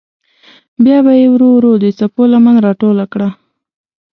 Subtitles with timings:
[0.83, 3.29] بیا به یې ورو ورو د څپو لمن راټوله کړه.